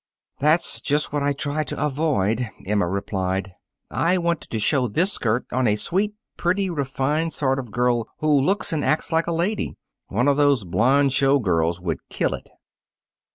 [0.39, 3.53] "That's just what I tried to avoid," Emma replied.
[3.91, 8.39] "I wanted to show this skirt on a sweet, pretty, refined sort of girl who
[8.41, 9.77] looks and acts like a lady.
[10.07, 12.49] One of those blond show girls would kill it."